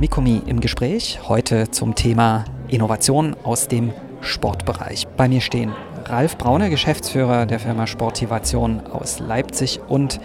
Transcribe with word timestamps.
Mikumi 0.00 0.42
im 0.46 0.60
Gespräch, 0.60 1.18
heute 1.26 1.72
zum 1.72 1.96
Thema 1.96 2.44
Innovation 2.68 3.34
aus 3.42 3.66
dem 3.66 3.92
Sportbereich. 4.20 5.08
Bei 5.16 5.26
mir 5.26 5.40
stehen 5.40 5.72
Ralf 6.04 6.38
Braune, 6.38 6.70
Geschäftsführer 6.70 7.46
der 7.46 7.58
Firma 7.58 7.88
Sportivation 7.88 8.86
aus 8.86 9.18
Leipzig 9.18 9.80
und 9.88 10.20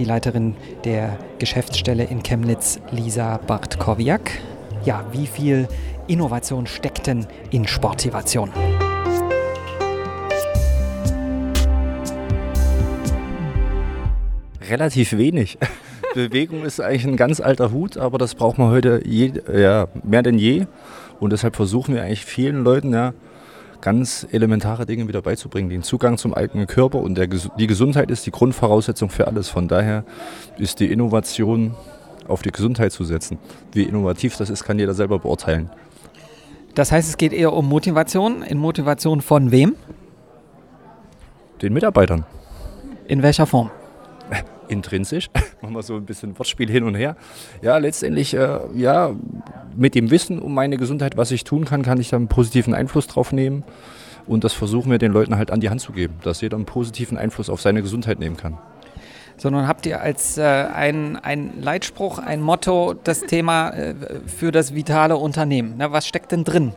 die 0.00 0.04
Leiterin 0.04 0.56
der 0.84 1.18
Geschäftsstelle 1.38 2.02
in 2.02 2.24
Chemnitz, 2.24 2.80
Lisa 2.90 3.36
Bartkowiak. 3.36 4.40
Ja, 4.84 5.04
wie 5.12 5.28
viel 5.28 5.68
Innovation 6.08 6.66
steckt 6.66 7.06
denn 7.06 7.28
in 7.52 7.68
Sportivation? 7.68 8.50
Relativ 14.68 15.12
wenig. 15.16 15.58
Bewegung 16.14 16.64
ist 16.64 16.80
eigentlich 16.80 17.06
ein 17.06 17.16
ganz 17.16 17.40
alter 17.40 17.72
Hut, 17.72 17.96
aber 17.96 18.18
das 18.18 18.34
braucht 18.34 18.58
man 18.58 18.70
heute 18.70 19.02
je, 19.04 19.32
ja, 19.52 19.88
mehr 20.02 20.22
denn 20.22 20.38
je. 20.38 20.66
Und 21.20 21.32
deshalb 21.32 21.56
versuchen 21.56 21.94
wir 21.94 22.02
eigentlich 22.02 22.24
vielen 22.24 22.64
Leuten 22.64 22.92
ja, 22.92 23.14
ganz 23.80 24.26
elementare 24.30 24.86
Dinge 24.86 25.08
wieder 25.08 25.22
beizubringen. 25.22 25.70
Den 25.70 25.82
Zugang 25.82 26.18
zum 26.18 26.34
eigenen 26.34 26.66
Körper 26.66 26.98
und 26.98 27.16
der, 27.16 27.26
die 27.26 27.66
Gesundheit 27.66 28.10
ist 28.10 28.26
die 28.26 28.30
Grundvoraussetzung 28.30 29.10
für 29.10 29.26
alles. 29.26 29.48
Von 29.48 29.68
daher 29.68 30.04
ist 30.58 30.80
die 30.80 30.90
Innovation 30.90 31.74
auf 32.28 32.42
die 32.42 32.52
Gesundheit 32.52 32.92
zu 32.92 33.04
setzen. 33.04 33.38
Wie 33.72 33.82
innovativ 33.82 34.36
das 34.36 34.50
ist, 34.50 34.64
kann 34.64 34.78
jeder 34.78 34.94
selber 34.94 35.18
beurteilen. 35.18 35.70
Das 36.74 36.90
heißt, 36.90 37.08
es 37.08 37.16
geht 37.18 37.32
eher 37.32 37.52
um 37.52 37.68
Motivation. 37.68 38.42
In 38.42 38.58
Motivation 38.58 39.20
von 39.20 39.50
wem? 39.50 39.74
Den 41.60 41.72
Mitarbeitern. 41.72 42.24
In 43.06 43.22
welcher 43.22 43.46
Form? 43.46 43.70
intrinsisch, 44.72 45.30
machen 45.62 45.74
wir 45.74 45.82
so 45.82 45.94
ein 45.94 46.04
bisschen 46.04 46.36
Wortspiel 46.38 46.68
hin 46.68 46.82
und 46.84 46.96
her. 46.96 47.16
Ja, 47.62 47.78
letztendlich, 47.78 48.34
äh, 48.34 48.58
ja, 48.74 49.14
mit 49.76 49.94
dem 49.94 50.10
Wissen 50.10 50.40
um 50.40 50.54
meine 50.54 50.76
Gesundheit, 50.76 51.16
was 51.16 51.30
ich 51.30 51.44
tun 51.44 51.64
kann, 51.64 51.82
kann 51.82 52.00
ich 52.00 52.10
da 52.10 52.16
einen 52.16 52.28
positiven 52.28 52.74
Einfluss 52.74 53.06
drauf 53.06 53.32
nehmen. 53.32 53.62
Und 54.26 54.44
das 54.44 54.52
versuchen 54.52 54.90
wir 54.90 54.98
den 54.98 55.12
Leuten 55.12 55.36
halt 55.36 55.50
an 55.50 55.60
die 55.60 55.70
Hand 55.70 55.80
zu 55.80 55.92
geben, 55.92 56.14
dass 56.22 56.40
jeder 56.40 56.56
einen 56.56 56.66
positiven 56.66 57.16
Einfluss 57.16 57.48
auf 57.48 57.60
seine 57.60 57.82
Gesundheit 57.82 58.18
nehmen 58.18 58.36
kann. 58.36 58.58
Sondern 59.36 59.66
habt 59.66 59.86
ihr 59.86 60.00
als 60.00 60.36
äh, 60.36 60.42
ein, 60.42 61.16
ein 61.16 61.60
Leitspruch, 61.60 62.18
ein 62.18 62.40
Motto 62.40 62.94
das 62.94 63.22
Thema 63.22 63.70
äh, 63.70 63.94
für 64.26 64.52
das 64.52 64.74
vitale 64.74 65.16
Unternehmen? 65.16 65.74
Na, 65.78 65.90
was 65.90 66.06
steckt 66.06 66.32
denn 66.32 66.44
drin? 66.44 66.74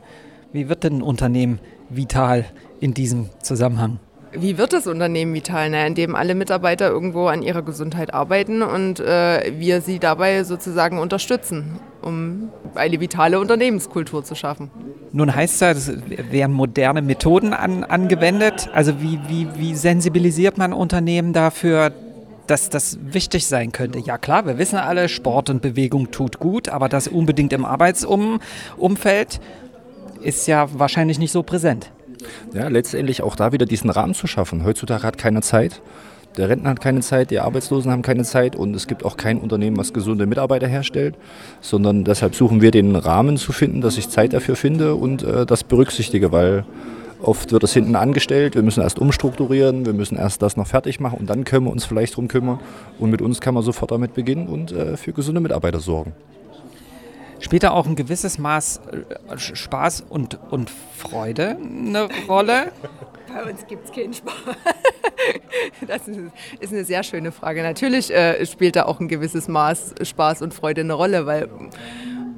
Wie 0.54 0.70
wird 0.70 0.84
denn 0.84 1.00
ein 1.00 1.02
Unternehmen 1.02 1.60
vital 1.90 2.46
in 2.80 2.94
diesem 2.94 3.30
Zusammenhang? 3.42 4.00
Wie 4.38 4.58
wird 4.58 4.74
das 4.74 4.88
Unternehmen 4.88 5.34
vital? 5.34 5.70
Na, 5.70 5.86
indem 5.86 6.16
alle 6.16 6.36
Mitarbeiter 6.36 6.90
irgendwo 6.90 7.28
an 7.28 7.42
ihrer 7.42 7.62
Gesundheit 7.62 8.14
arbeiten 8.14 8.62
und 8.62 9.00
äh, 9.00 9.54
wir 9.58 9.82
sie 9.82 10.00
dabei 10.00 10.44
sozusagen 10.44 11.00
unterstützen, 11.00 11.80
um 12.02 12.50
eine 12.76 13.00
vitale 13.00 13.40
Unternehmenskultur 13.40 14.24
zu 14.24 14.36
schaffen. 14.36 14.70
Nun 15.12 15.34
heißt 15.34 15.54
es 15.56 15.60
ja, 15.62 15.72
es 15.72 15.92
werden 16.32 16.54
moderne 16.54 17.02
Methoden 17.02 17.54
an, 17.54 17.84
angewendet. 17.84 18.70
Also 18.74 19.02
wie, 19.02 19.20
wie, 19.28 19.48
wie 19.56 19.76
sensibilisiert 19.76 20.58
man 20.58 20.74
Unternehmen 20.74 21.34
dafür, 21.34 21.92
dass 22.48 22.70
das 22.70 23.00
wichtig 23.02 23.48
sein 23.48 23.72
könnte. 23.72 24.00
Ja 24.00 24.18
klar, 24.18 24.46
wir 24.46 24.58
wissen 24.58 24.78
alle, 24.78 25.10
Sport 25.10 25.50
und 25.50 25.62
Bewegung 25.62 26.12
tut 26.12 26.40
gut, 26.40 26.70
aber 26.70 26.90
das 26.90 27.08
unbedingt 27.08 27.54
im 27.54 27.66
Arbeitsumfeld 27.66 29.40
ist 30.22 30.48
ja 30.48 30.68
wahrscheinlich 30.74 31.20
nicht 31.20 31.32
so 31.32 31.44
präsent. 31.44 31.92
Ja, 32.54 32.68
letztendlich 32.68 33.22
auch 33.22 33.36
da 33.36 33.52
wieder 33.52 33.66
diesen 33.66 33.90
Rahmen 33.90 34.14
zu 34.14 34.28
schaffen. 34.28 34.64
Heutzutage 34.64 35.04
hat 35.04 35.18
keiner 35.18 35.42
Zeit. 35.42 35.82
Der 36.38 36.50
Rentner 36.50 36.72
hat 36.72 36.82
keine 36.82 37.00
Zeit, 37.00 37.32
die 37.32 37.40
Arbeitslosen 37.40 37.92
haben 37.92 38.02
keine 38.02 38.24
Zeit 38.24 38.58
und 38.58 38.76
es 38.76 38.88
gibt 38.88 39.06
auch 39.06 39.16
kein 39.16 39.38
Unternehmen, 39.40 39.78
was 39.78 39.94
gesunde 39.94 40.26
Mitarbeiter 40.26 40.68
herstellt, 40.68 41.16
sondern 41.62 42.04
deshalb 42.04 42.36
suchen 42.36 42.62
wir 42.62 42.72
den 42.72 42.98
Rahmen 42.98 43.38
zu 43.38 43.54
finden, 43.54 43.80
dass 43.80 43.98
ich 43.98 44.10
Zeit 44.10 44.34
dafür 44.34 44.58
finde 44.58 44.96
und 44.96 45.24
äh, 45.24 45.46
das 45.46 45.64
berücksichtige, 45.64 46.34
weil 46.34 46.66
oft 47.22 47.54
wird 47.54 47.64
das 47.64 47.74
hinten 47.74 47.96
angestellt, 47.96 48.56
wir 48.56 48.64
müssen 48.64 48.82
erst 48.82 49.00
umstrukturieren, 49.00 49.86
wir 49.86 49.94
müssen 49.94 50.18
erst 50.18 50.42
das 50.42 50.58
noch 50.58 50.68
fertig 50.68 51.00
machen 51.00 51.20
und 51.20 51.30
dann 51.30 51.46
können 51.46 51.68
wir 51.68 51.72
uns 51.72 51.86
vielleicht 51.86 52.18
drum 52.18 52.28
kümmern 52.28 52.60
und 53.00 53.12
mit 53.12 53.22
uns 53.22 53.40
kann 53.40 53.54
man 53.54 53.64
sofort 53.64 53.92
damit 53.92 54.14
beginnen 54.14 54.48
und 54.48 54.74
äh, 54.74 54.98
für 54.98 55.14
gesunde 55.14 55.40
Mitarbeiter 55.40 55.80
sorgen 55.80 56.14
da 57.64 57.72
auch 57.72 57.86
ein 57.86 57.96
gewisses 57.96 58.38
Maß 58.38 58.82
äh, 59.30 59.38
Spaß 59.38 60.06
und, 60.10 60.40
und 60.50 60.72
Freude 60.98 61.58
eine 61.62 62.08
Rolle? 62.28 62.72
Bei 63.28 63.52
uns 63.52 63.66
gibt 63.68 63.86
es 63.86 63.92
keinen 63.92 64.14
Spaß. 64.14 64.34
Das 65.88 66.08
ist 66.08 66.74
eine 66.74 66.84
sehr 66.84 67.02
schöne 67.02 67.32
Frage. 67.32 67.64
Natürlich 67.64 68.14
äh, 68.14 68.46
spielt 68.46 68.76
da 68.76 68.84
auch 68.86 69.00
ein 69.00 69.08
gewisses 69.08 69.48
Maß 69.48 69.96
Spaß 70.02 70.42
und 70.44 70.54
Freude 70.54 70.82
eine 70.82 70.94
Rolle, 70.94 71.26
weil 71.26 71.50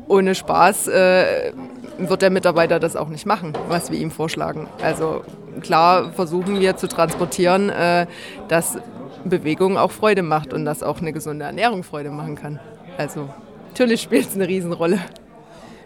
ohne 0.07 0.35
Spaß 0.35 0.87
äh, 0.87 1.51
wird 1.97 2.21
der 2.21 2.29
Mitarbeiter 2.29 2.79
das 2.79 2.95
auch 2.95 3.09
nicht 3.09 3.25
machen, 3.25 3.53
was 3.67 3.91
wir 3.91 3.99
ihm 3.99 4.11
vorschlagen. 4.11 4.67
Also 4.81 5.23
klar 5.61 6.13
versuchen 6.13 6.59
wir 6.59 6.77
zu 6.77 6.87
transportieren, 6.87 7.69
äh, 7.69 8.07
dass 8.47 8.77
Bewegung 9.25 9.77
auch 9.77 9.91
Freude 9.91 10.21
macht 10.21 10.53
und 10.53 10.65
dass 10.65 10.83
auch 10.83 11.01
eine 11.01 11.11
gesunde 11.11 11.45
Ernährung 11.45 11.83
Freude 11.83 12.11
machen 12.11 12.35
kann. 12.35 12.59
Also 12.97 13.29
natürlich 13.77 14.01
spielt 14.01 14.27
es 14.27 14.33
eine 14.33 14.47
Riesenrolle. 14.47 14.99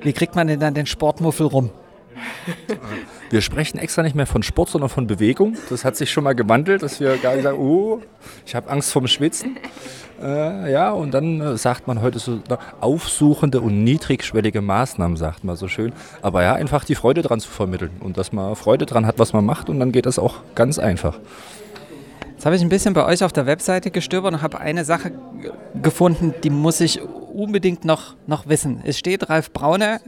Wie 0.02 0.14
kriegt 0.14 0.34
man 0.34 0.48
denn 0.48 0.62
dann 0.62 0.74
den 0.74 0.86
Sportmuffel 0.86 1.46
rum? 1.46 1.72
Wir 3.30 3.42
sprechen 3.42 3.80
extra 3.80 4.02
nicht 4.02 4.16
mehr 4.16 4.26
von 4.26 4.44
Sport, 4.44 4.70
sondern 4.70 4.90
von 4.90 5.08
Bewegung. 5.08 5.58
Das 5.70 5.84
hat 5.84 5.98
sich 5.98 6.10
schon 6.10 6.24
mal 6.24 6.34
gewandelt, 6.34 6.84
dass 6.84 7.02
wir 7.02 7.18
gar 7.18 7.34
nicht 7.34 7.44
sagen, 7.44 7.60
oh, 7.60 8.00
ich 8.46 8.56
habe 8.56 8.70
Angst 8.70 8.94
vorm 8.94 9.08
Schwitzen. 9.08 9.58
Äh, 10.22 10.72
ja, 10.72 10.92
und 10.92 11.14
dann 11.14 11.42
äh, 11.42 11.58
sagt 11.58 11.88
man 11.88 12.02
heute 12.02 12.20
so 12.20 12.40
aufsuchende 12.80 13.60
und 13.60 13.84
niedrigschwellige 13.84 14.62
Maßnahmen, 14.62 15.18
sagt 15.18 15.44
man 15.44 15.58
so 15.58 15.68
schön. 15.68 15.92
Aber 16.22 16.44
ja, 16.44 16.54
einfach 16.54 16.86
die 16.86 16.96
Freude 16.96 17.24
dran 17.24 17.42
zu 17.42 17.50
vermitteln 17.50 17.92
und 18.00 18.18
dass 18.18 18.32
man 18.32 18.56
Freude 18.56 18.86
dran 18.86 19.06
hat, 19.06 19.20
was 19.20 19.34
man 19.34 19.44
macht 19.44 19.70
und 19.70 19.80
dann 19.80 19.92
geht 19.92 20.06
das 20.06 20.18
auch 20.18 20.36
ganz 20.56 20.80
einfach. 20.80 21.20
Jetzt 22.30 22.46
habe 22.46 22.56
ich 22.56 22.62
ein 22.62 22.70
bisschen 22.70 22.94
bei 22.94 23.06
euch 23.06 23.24
auf 23.24 23.34
der 23.34 23.46
Webseite 23.48 23.92
gestöbert 23.92 24.34
und 24.34 24.42
habe 24.42 24.60
eine 24.60 24.86
Sache 24.86 25.12
gefunden, 25.82 26.34
die 26.44 26.50
muss 26.50 26.80
ich 26.80 27.02
unbedingt 27.32 27.86
noch, 27.86 28.16
noch 28.28 28.48
wissen. 28.48 28.82
Es 28.84 28.98
steht, 28.98 29.30
Ralf 29.30 29.52
Braune 29.52 30.00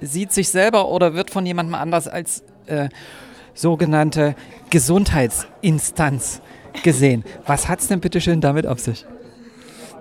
sieht 0.00 0.32
sich 0.32 0.48
selber 0.48 0.88
oder 0.88 1.14
wird 1.14 1.30
von 1.30 1.46
jemandem 1.46 1.74
anders 1.74 2.08
als 2.08 2.42
äh, 2.66 2.88
sogenannte 3.54 4.34
Gesundheitsinstanz 4.70 6.40
gesehen. 6.82 7.24
Was 7.46 7.68
hat 7.68 7.80
es 7.80 7.88
denn 7.88 8.00
bitte 8.00 8.20
schön 8.20 8.40
damit 8.40 8.66
auf 8.66 8.80
sich? 8.80 9.06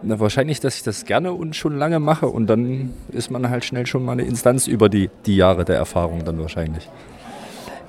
Na, 0.04 0.20
wahrscheinlich, 0.20 0.60
dass 0.60 0.76
ich 0.76 0.84
das 0.84 1.06
gerne 1.06 1.34
und 1.34 1.56
schon 1.56 1.78
lange 1.78 2.00
mache 2.00 2.28
und 2.28 2.48
dann 2.48 2.94
ist 3.12 3.30
man 3.30 3.50
halt 3.50 3.64
schnell 3.66 3.86
schon 3.86 4.04
mal 4.04 4.14
eine 4.14 4.24
Instanz 4.24 4.68
über 4.68 4.90
die, 4.90 5.10
die 5.26 5.36
Jahre 5.36 5.64
der 5.64 5.76
Erfahrung 5.76 6.26
dann 6.26 6.40
wahrscheinlich 6.40 6.90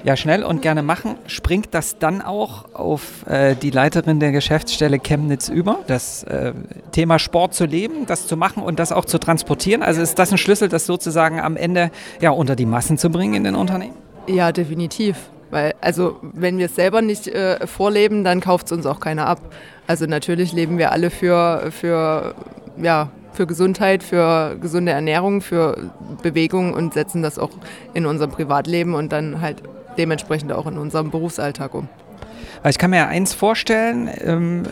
ja 0.05 0.17
schnell 0.17 0.43
und 0.45 0.63
gerne 0.63 0.83
machen, 0.83 1.17
springt 1.27 1.69
das 1.73 1.99
dann 1.99 2.23
auch 2.23 2.75
auf 2.75 3.27
äh, 3.27 3.55
die 3.55 3.71
Leiterin 3.71 4.21
der 4.21 4.33
Geschäftsstelle 4.33 4.99
Chemnitz 4.99 5.49
über, 5.49 5.81
das 5.87 6.25
äh, 6.25 6.53
Thema 6.93 7.19
Sport 7.19 7.55
zu 7.55 7.65
leben, 7.65 8.07
das 8.07 8.27
zu 8.27 8.37
machen 8.37 8.63
und 8.63 8.79
das 8.79 8.93
auch 8.93 9.05
zu 9.05 9.19
transportieren? 9.19 9.83
Also 9.83 10.01
ist 10.01 10.19
das 10.19 10.33
ein 10.33 10.39
Schlüssel, 10.39 10.69
das 10.69 10.87
sozusagen 10.87 11.41
am 11.41 11.57
Ende 11.57 11.91
ja 12.21 12.31
unter 12.31 12.57
die 12.57 12.67
Massen 12.67 12.99
zu 12.99 13.11
bringen 13.11 13.35
in 13.35 13.45
den 13.45 13.55
Unternehmen? 13.55 13.95
Ja, 14.27 14.53
definitiv. 14.53 15.17
Weil, 15.51 15.75
also, 15.83 16.17
wenn 16.23 16.57
wir 16.57 16.67
es 16.67 16.77
selber 16.77 17.03
nicht 17.03 17.29
äh, 17.29 17.67
vorleben, 17.67 18.25
dann 18.25 18.41
kauft 18.41 18.67
es 18.67 18.73
uns 18.73 18.87
auch 18.87 19.01
keiner 19.01 19.27
ab. 19.27 19.39
Also, 19.87 20.07
natürlich 20.07 20.55
leben 20.55 20.79
wir 20.79 20.93
alle 20.93 21.11
für, 21.11 21.71
für, 21.71 22.35
ja, 22.81 23.11
für 23.33 23.47
Gesundheit, 23.47 24.03
für 24.03 24.57
gesunde 24.59 24.93
Ernährung, 24.93 25.43
für 25.43 25.91
Bewegung 26.23 26.73
und 26.73 26.95
setzen 26.95 27.23
das 27.23 27.39
auch 27.39 27.51
in 27.93 28.07
unserem 28.07 28.31
Privatleben 28.31 28.95
und 28.95 29.13
dann 29.13 29.43
halt 29.43 29.63
dementsprechend 29.99 30.53
auch 30.53 30.67
in 30.67 30.79
unserem 30.79 31.11
Berufsalltag 31.11 31.75
um. 31.75 31.89
Ich 32.69 32.79
kann 32.79 32.91
mir 32.91 32.99
ja 32.99 33.09
eins 33.09 33.35
vorstellen, 33.35 34.09
ähm, 34.21 34.63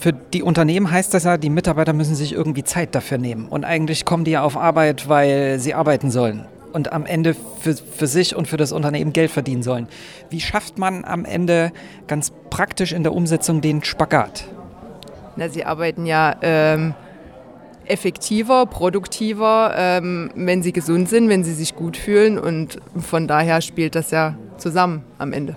für 0.00 0.12
die 0.12 0.42
Unternehmen 0.42 0.90
heißt 0.90 1.12
das 1.12 1.24
ja, 1.24 1.36
die 1.36 1.50
Mitarbeiter 1.50 1.92
müssen 1.92 2.14
sich 2.14 2.32
irgendwie 2.32 2.64
Zeit 2.64 2.94
dafür 2.94 3.18
nehmen. 3.18 3.46
Und 3.48 3.64
eigentlich 3.64 4.04
kommen 4.04 4.24
die 4.24 4.32
ja 4.32 4.42
auf 4.42 4.56
Arbeit, 4.56 5.08
weil 5.08 5.58
sie 5.58 5.74
arbeiten 5.74 6.10
sollen 6.10 6.46
und 6.72 6.92
am 6.92 7.06
Ende 7.06 7.34
für, 7.60 7.74
für 7.74 8.06
sich 8.06 8.36
und 8.36 8.46
für 8.46 8.56
das 8.56 8.72
Unternehmen 8.72 9.12
Geld 9.12 9.30
verdienen 9.30 9.62
sollen. 9.62 9.88
Wie 10.30 10.40
schafft 10.40 10.78
man 10.78 11.04
am 11.04 11.24
Ende 11.24 11.72
ganz 12.06 12.32
praktisch 12.50 12.92
in 12.92 13.02
der 13.02 13.12
Umsetzung 13.12 13.60
den 13.60 13.82
Spagat? 13.82 14.44
Na, 15.36 15.48
sie 15.48 15.64
arbeiten 15.64 16.06
ja 16.06 16.36
ähm, 16.42 16.94
effektiver, 17.90 18.66
produktiver, 18.66 19.72
ähm, 19.76 20.30
wenn 20.34 20.62
sie 20.62 20.72
gesund 20.72 21.08
sind, 21.08 21.28
wenn 21.28 21.44
sie 21.44 21.54
sich 21.54 21.74
gut 21.74 21.96
fühlen. 21.96 22.38
Und 22.38 22.78
von 22.96 23.26
daher 23.26 23.60
spielt 23.60 23.94
das 23.94 24.10
ja 24.10 24.36
zusammen 24.56 25.04
am 25.18 25.32
Ende. 25.32 25.56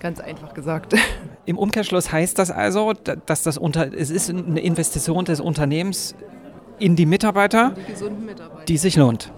Ganz 0.00 0.20
einfach 0.20 0.54
gesagt. 0.54 0.94
Im 1.46 1.58
Umkehrschluss 1.58 2.12
heißt 2.12 2.38
das 2.38 2.50
also, 2.50 2.92
dass 2.92 3.42
das 3.42 3.58
unter, 3.58 3.92
es 3.92 4.10
ist 4.10 4.30
eine 4.30 4.60
Investition 4.60 5.24
des 5.24 5.40
Unternehmens 5.40 6.14
in 6.78 6.94
die 6.94 7.06
Mitarbeiter, 7.06 7.74
die, 7.74 8.20
Mitarbeiter. 8.20 8.64
die 8.66 8.76
sich 8.76 8.96
lohnt. 8.96 9.32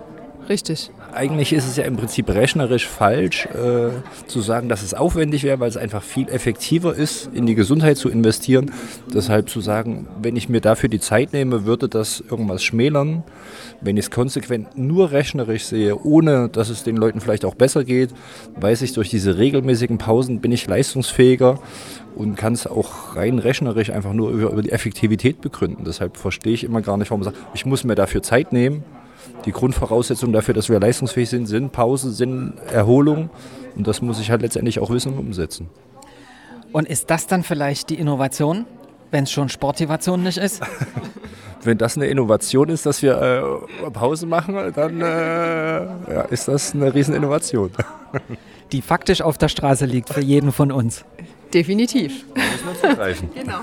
Richtig. 0.48 0.90
Eigentlich 1.14 1.52
ist 1.52 1.66
es 1.66 1.76
ja 1.76 1.84
im 1.84 1.96
Prinzip 1.96 2.28
rechnerisch 2.28 2.86
falsch 2.86 3.46
äh, 3.46 3.90
zu 4.26 4.40
sagen, 4.40 4.68
dass 4.68 4.82
es 4.82 4.94
aufwendig 4.94 5.44
wäre, 5.44 5.60
weil 5.60 5.68
es 5.68 5.76
einfach 5.76 6.02
viel 6.02 6.28
effektiver 6.28 6.94
ist, 6.94 7.30
in 7.32 7.46
die 7.46 7.54
Gesundheit 7.54 7.96
zu 7.96 8.08
investieren. 8.08 8.70
Deshalb 9.12 9.48
zu 9.48 9.60
sagen, 9.60 10.08
wenn 10.22 10.36
ich 10.36 10.48
mir 10.48 10.60
dafür 10.60 10.88
die 10.88 11.00
Zeit 11.00 11.32
nehme, 11.32 11.64
würde 11.64 11.88
das 11.88 12.22
irgendwas 12.30 12.62
schmälern. 12.62 13.24
Wenn 13.80 13.96
ich 13.96 14.06
es 14.06 14.10
konsequent 14.10 14.76
nur 14.76 15.10
rechnerisch 15.10 15.64
sehe, 15.64 15.98
ohne 16.02 16.48
dass 16.48 16.68
es 16.68 16.82
den 16.82 16.96
Leuten 16.96 17.20
vielleicht 17.20 17.44
auch 17.44 17.54
besser 17.54 17.84
geht, 17.84 18.10
weiß 18.56 18.82
ich, 18.82 18.92
durch 18.92 19.10
diese 19.10 19.38
regelmäßigen 19.38 19.98
Pausen 19.98 20.40
bin 20.40 20.52
ich 20.52 20.66
leistungsfähiger 20.66 21.58
und 22.14 22.36
kann 22.36 22.52
es 22.52 22.66
auch 22.66 23.16
rein 23.16 23.38
rechnerisch 23.38 23.90
einfach 23.90 24.12
nur 24.12 24.30
über, 24.30 24.50
über 24.50 24.62
die 24.62 24.72
Effektivität 24.72 25.40
begründen. 25.40 25.84
Deshalb 25.84 26.16
verstehe 26.16 26.52
ich 26.52 26.64
immer 26.64 26.82
gar 26.82 26.96
nicht, 26.96 27.10
warum 27.10 27.24
man 27.24 27.32
sagt, 27.32 27.46
ich 27.54 27.66
muss 27.66 27.84
mir 27.84 27.94
dafür 27.94 28.22
Zeit 28.22 28.52
nehmen 28.52 28.84
die 29.44 29.52
Grundvoraussetzungen 29.52 30.32
dafür, 30.32 30.54
dass 30.54 30.68
wir 30.68 30.78
leistungsfähig 30.80 31.28
sind, 31.28 31.46
sind 31.46 31.72
Pause, 31.72 32.12
sind 32.12 32.54
Erholung. 32.72 33.30
Und 33.76 33.86
das 33.86 34.02
muss 34.02 34.20
ich 34.20 34.30
halt 34.30 34.42
letztendlich 34.42 34.80
auch 34.80 34.90
wissen 34.90 35.12
und 35.12 35.18
umsetzen. 35.18 35.68
Und 36.72 36.88
ist 36.88 37.10
das 37.10 37.26
dann 37.26 37.42
vielleicht 37.42 37.90
die 37.90 37.96
Innovation, 37.96 38.66
wenn 39.10 39.24
es 39.24 39.32
schon 39.32 39.48
Sportivation 39.48 40.22
nicht 40.22 40.38
ist? 40.38 40.62
wenn 41.62 41.78
das 41.78 41.96
eine 41.96 42.06
Innovation 42.06 42.68
ist, 42.68 42.86
dass 42.86 43.02
wir 43.02 43.66
äh, 43.86 43.90
Pause 43.90 44.26
machen, 44.26 44.72
dann 44.74 45.00
äh, 45.00 45.04
ja, 45.04 46.22
ist 46.30 46.48
das 46.48 46.74
eine 46.74 46.94
Rieseninnovation. 46.94 47.70
Die 48.72 48.82
faktisch 48.82 49.20
auf 49.20 49.36
der 49.36 49.48
Straße 49.48 49.84
liegt 49.84 50.10
für 50.10 50.20
jeden 50.20 50.52
von 50.52 50.70
uns. 50.70 51.04
Definitiv. 51.52 52.24
Da 52.34 52.40
muss 52.40 52.82
man 52.82 52.90
zugreifen. 52.92 53.30
genau. 53.34 53.60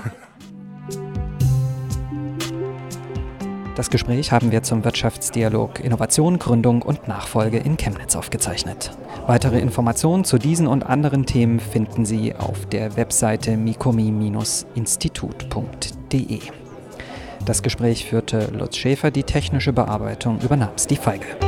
Das 3.78 3.88
Gespräch 3.90 4.32
haben 4.32 4.50
wir 4.50 4.64
zum 4.64 4.84
Wirtschaftsdialog 4.84 5.78
Innovation, 5.78 6.40
Gründung 6.40 6.82
und 6.82 7.06
Nachfolge 7.06 7.58
in 7.58 7.76
Chemnitz 7.76 8.16
aufgezeichnet. 8.16 8.90
Weitere 9.28 9.60
Informationen 9.60 10.24
zu 10.24 10.36
diesen 10.36 10.66
und 10.66 10.84
anderen 10.84 11.26
Themen 11.26 11.60
finden 11.60 12.04
Sie 12.04 12.34
auf 12.34 12.66
der 12.66 12.96
Webseite 12.96 13.56
mikomi-institut.de. 13.56 16.40
Das 17.46 17.62
Gespräch 17.62 18.06
führte 18.06 18.50
Lutz 18.52 18.76
Schäfer, 18.76 19.12
die 19.12 19.22
technische 19.22 19.72
Bearbeitung 19.72 20.40
übernahm 20.40 20.72
Steve 20.76 21.00
Feige. 21.00 21.47